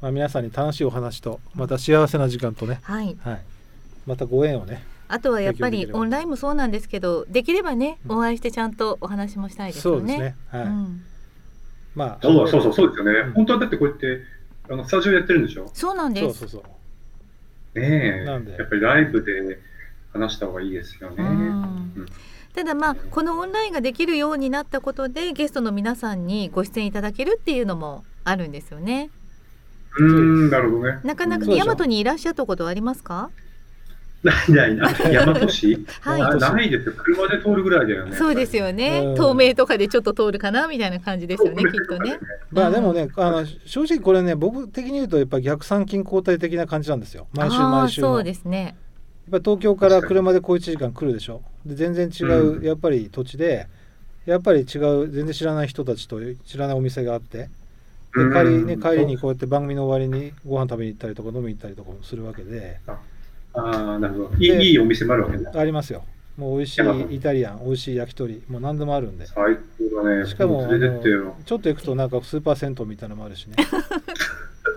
[0.00, 3.16] まあ皆さんに楽しいお話とまた幸せな時間とね、はい。
[3.20, 3.40] はい。
[4.06, 4.82] またご縁をね。
[5.08, 10.00] あとはやっぱりオンラインもそうなんですけど、できればね、うんお会いしてちゃんとお話もしたいですよね。
[10.00, 10.36] そうですね。
[10.48, 10.62] はい。
[10.64, 11.04] うん
[11.94, 13.12] まあそうそうそう、そうですよね。
[13.20, 14.22] うん本当はだってこうやって、
[14.68, 15.70] あのスタジオやってるんでしょ？
[15.72, 16.38] そうなんです。
[16.40, 16.68] そうそうそ
[17.76, 17.80] う。
[17.80, 19.60] ねえなんでやっぱりライブで
[20.12, 21.24] 話した方がいいですよね。
[22.54, 29.10] ただまあこのオンラインができるようになったことでゲストの皆さんにご出演いただけるっていうのもあるんですよね。
[29.98, 30.04] うー
[30.48, 31.00] ん、なるほどね。
[31.04, 33.30] なかなか大和にいらっしゃったことはありますか？
[34.24, 34.94] ないないない。
[34.94, 35.86] 大和市？
[36.00, 36.94] はいあないですよ。
[36.96, 38.16] 車で通るぐらいだよね。
[38.16, 39.14] そうですよねうん。
[39.14, 42.18] 透明とかでちょっと通るかなみたいな感じですよねきっとね。
[42.50, 47.26] まあでもね、あの正直これね僕的に言うとやっぱ逆参勤交代的な感じなんですよ。
[47.34, 48.08] 毎週毎週の。
[48.08, 48.76] そうやっですね。
[49.30, 51.42] ぱり東京から車で小1時間来るでしょ。
[51.66, 53.66] で全然違う、うんやっぱり土地で
[54.26, 57.48] やっぱり違う全然知らない人たちと知らないお店があって。
[58.16, 62.78] でうん帰りね帰りにこうやって番組の終わりにご飯食べに行ったりとか飲みに行ったりとかもするわけで
[63.54, 64.30] ああ、なるほど。
[64.38, 65.44] いでいいいお店もあるわけね。
[65.54, 66.04] ありますよ。
[66.36, 69.26] もう美味しいイタリアン美味しい焼き鳥もう何でもあるんで。
[69.26, 69.56] 最
[69.92, 70.26] 高だね。
[70.26, 70.66] しかも。
[71.46, 73.56] ちょっと行くとなんかスーパー銭湯みたいなのもあるしね。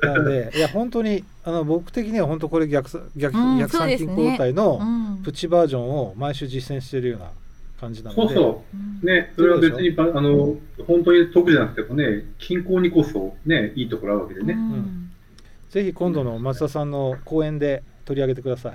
[0.02, 4.80] なのでいや本当にあの僕的には本当これ逆逆,、うん、逆参勤交代の
[5.24, 7.32] プチバージョンを毎週実践しているような
[7.80, 8.64] 感じなので、そうそ
[9.02, 9.06] う。
[9.06, 10.56] ねそれは別にあの
[10.86, 15.12] 本当に得じゃなくてもね均衡にこそねいいところあるわけでね、うん、
[15.70, 18.74] ぜひ今度の松田さんの講演で取り上げてくださ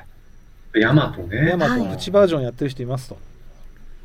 [0.75, 0.81] い。
[0.81, 1.49] ヤマトね。
[1.49, 3.19] ヤマトプチバージョンやってる人いますと。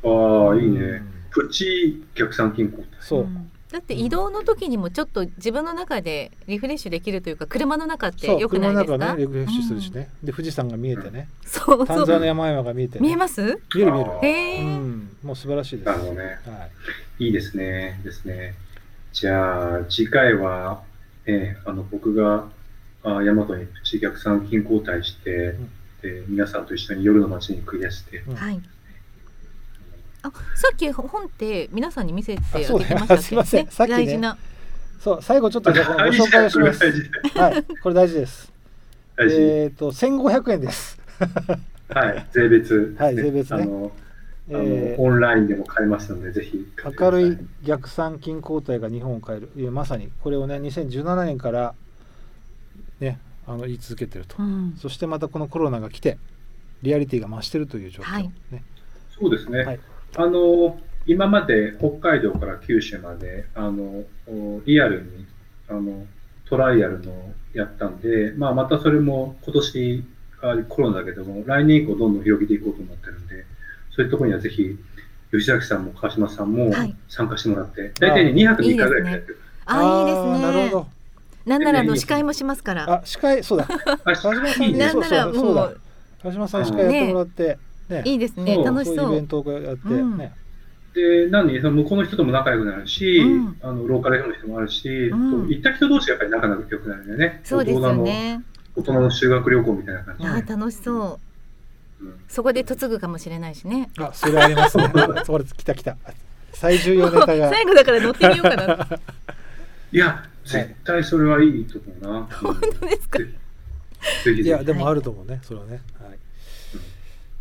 [0.02, 3.26] ああいいね、プチ逆算金庫そう、
[3.72, 8.92] だって移動の時にもちょっと自分の中でリフレッシュできるというか車の中ってよくないですか？
[8.92, 11.86] 車の中ねリフレッシュするしね、うん、で富士山が見えてね、そうそう。
[11.86, 13.42] 丹沢の山々が見えて、ね、見えます？
[13.74, 14.10] 見える見える。
[14.22, 15.86] へえ、うん、もう素晴らしいです。
[15.86, 16.68] なるほどね、は
[17.18, 18.00] い、いいですね。
[18.04, 18.54] ですね。
[19.12, 20.82] じゃあ次回は、
[21.26, 22.46] えー、あの僕が
[23.02, 25.70] あ大和にプチ逆算金交代して、うん、
[26.02, 28.60] で皆さんと一緒に夜の街に繰り出して、うん、はい。
[30.22, 33.22] あさっき本って皆さんに見せてあげてましたっけ？
[33.22, 34.36] すみません、さっき、ね、大事な。
[35.00, 36.86] そう最後ちょっとご紹介をします。
[37.36, 37.64] はい。
[37.82, 38.52] これ大事です。
[39.20, 41.00] えっ、ー、と千五百円です。
[41.88, 42.26] はい。
[42.32, 42.96] 税別。
[42.98, 43.62] はい税別ね。
[43.62, 43.92] あの、
[44.48, 46.66] えー、オンラインでも買えますのでぜひ
[46.98, 49.70] 明るい逆算金交代が日本を変える。
[49.70, 51.74] まさにこれをね2017年から
[53.00, 56.18] ねあの言い続けてると、うん、そしてまたこのコロナが来て
[56.82, 58.62] リアリティが増してるという状況、はい、ね。
[59.18, 59.80] そうですね、はい。
[60.16, 64.04] あの今まで北海道から九州まであの
[64.64, 65.26] リアルに
[65.68, 66.06] あの
[66.48, 70.04] トライアルのやったんで、まあ、またそれも今年
[70.68, 73.44] コロナだけども来年以降どんどん広げていこうと思ってるんで
[73.90, 74.76] そういうところにはぜひ
[75.30, 76.70] 吉崎さんも川島さんも
[77.08, 79.40] 参加してもらって、はい、大体、ね、2泊3日ぐらいやってる。
[79.66, 80.42] あいいですね。
[80.42, 80.97] なるほど。
[81.48, 82.92] なんならの司会もしますから。
[82.92, 83.66] あ司会そうだ。
[84.04, 85.80] 川島さん なんならもう
[86.22, 87.58] 川島さん司会やってもらって。
[87.88, 90.34] ね、いいですね楽しそうイベントをやってね、
[90.94, 97.40] で、なのに、その向こうの人とも仲良くなるし、うん、あのローカルの人もあるし、うん、行った人同士がやっぱり仲良くなるんだよね。
[97.44, 98.42] そうですよね。
[98.76, 100.26] 大人の修学旅行みたいな感じ。
[100.26, 101.18] あ楽しそ
[102.00, 102.04] う。
[102.04, 103.90] うん、そこで嫁ぐかもしれないしね。
[103.98, 104.92] あ、それありますね。
[105.24, 105.96] そこで来た来た。
[106.52, 107.50] 最重要ネタが。
[107.50, 108.88] 最後だから乗ってみようかな。
[109.90, 112.28] いや、絶対それはいいと思うな。
[112.30, 113.18] 本当ですか？
[114.30, 115.80] いや、でもあると思うね、それはね。
[116.00, 116.18] はい。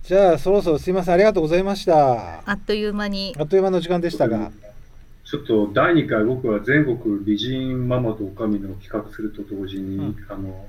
[0.04, 1.14] じゃあそろそろすいません。
[1.16, 2.40] ありがとうございました。
[2.46, 3.36] あっという間に。
[3.40, 4.52] あっという間の時間でしたが、
[5.24, 10.66] ちょっと第2回僕は全国美人ママと女将の企画すると同時に、うん、あの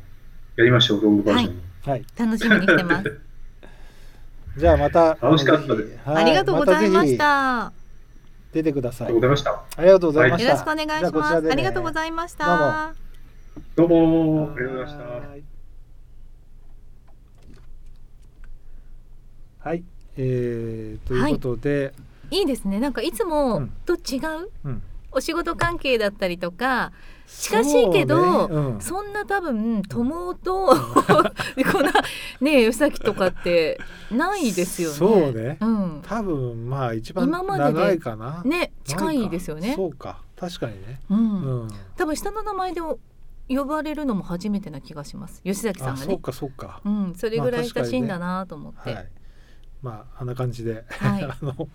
[0.57, 3.20] やりましょうロングバージョン、はい、はい、楽しみにしてます。
[4.59, 5.16] じゃあまた。
[5.22, 7.72] 楽しかったです、はい、ありがとうございました、ま、
[8.53, 9.09] 出てください。
[9.09, 9.76] ありがとうございました。
[9.76, 12.94] ありがとうございました、よろしくお願いします、ね、ありがとうございました。
[13.76, 14.53] どうも。
[14.55, 15.05] ありがとうございました。
[19.68, 19.84] はい。
[20.16, 21.92] えー、ということで、
[22.30, 22.80] はい、いいですね。
[22.80, 24.82] なんかいつもと違う、うん、
[25.12, 26.92] お仕事関係だったりとか
[27.29, 31.93] 近しいけどそ、ねうん、そんな多分友と こんな
[32.41, 33.79] ね吉崎とかって
[34.11, 34.97] ないですよね。
[34.97, 38.43] そうね、うん、多分まあ一番長いかな。
[38.45, 39.74] ね近いですよね。
[39.76, 41.01] そうか確かにね。
[41.11, 46.07] うん、うん、多分下の名前で呼ばれるのも初めてな気がします吉崎さんがね。
[46.07, 46.81] そうかそうか。
[46.85, 48.95] うん、それぐらい親しいんだなと思って。
[48.95, 49.05] まあ
[49.83, 51.68] まああんな感じで、はい、 あの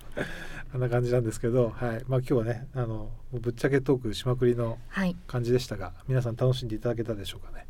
[0.74, 2.04] あんな感じなんですけど、はい。
[2.06, 4.78] まあ、今日はねあのぶっちゃけトークしまくりの
[5.26, 7.66] 感じでしたが、はい、皆さん楽しんでいただけたでしょうかね。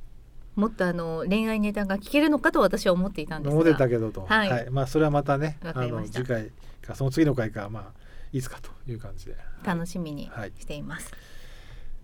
[0.57, 3.61] もっとあの恋愛ネタが聞けるのかと私は思っていたんですが。
[3.61, 6.51] 思ってたけどと、はい、はい、まあそれはまたねあの次回
[6.83, 7.85] かその次の回かまあ
[8.33, 9.37] いつかという感じで。
[9.65, 11.13] 楽しみにしています。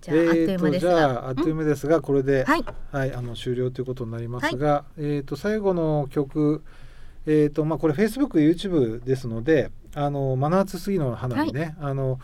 [0.01, 6.63] じゃあ、えー、じゃああっという間ですがこれで、はい、はい、あの終了ということになりますが、えっ、ー、と最後の曲
[7.27, 12.19] えーとまあ、これ Facebook、YouTube ですのであの真夏杉の花にね、はい、あの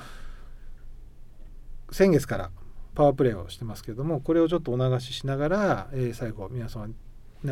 [1.91, 2.51] 先月から
[2.95, 6.95] パワープレイをしてますけれどもこれをちょっとお流ししながら、えー、最後皆様ね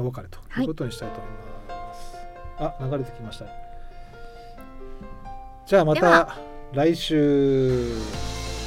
[0.01, 2.17] お別れということにしたいと思います。
[2.57, 3.47] はい、あ流れてきました。
[5.67, 6.37] じゃあまた
[6.73, 7.95] 来週。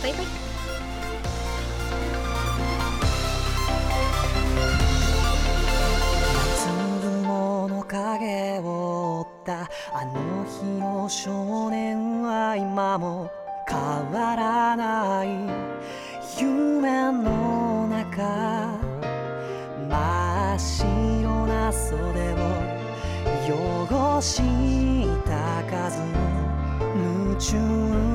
[0.02, 0.47] バイバイ
[9.48, 9.62] た。
[9.94, 13.32] あの日の少年は今も
[13.68, 13.80] 変
[14.12, 15.30] わらない。
[16.38, 18.78] 夢の中。
[19.90, 22.38] 真っ白な袖を
[23.48, 24.44] 汚し
[25.26, 26.02] た数。
[26.96, 28.07] 夢中